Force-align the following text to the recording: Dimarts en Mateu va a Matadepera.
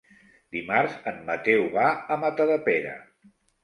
Dimarts 0.55 0.95
en 1.13 1.21
Mateu 1.29 1.69
va 1.79 1.87
a 1.95 2.21
Matadepera. 2.27 3.01